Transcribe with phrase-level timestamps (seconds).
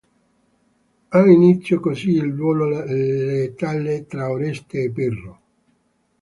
[1.11, 5.41] Ha inizio così il duello letale tra Oreste e Pirro.